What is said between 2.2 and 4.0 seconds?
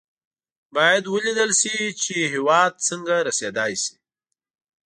هېواد څنګه رسېدای شي.